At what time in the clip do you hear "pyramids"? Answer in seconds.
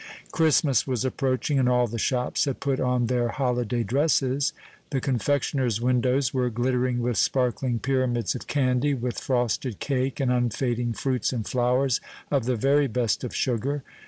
7.77-8.33